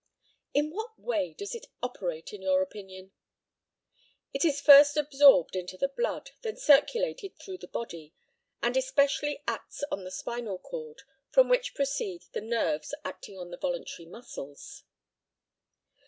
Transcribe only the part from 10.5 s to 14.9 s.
cord, from which proceed the nerves acting on the voluntary muscles.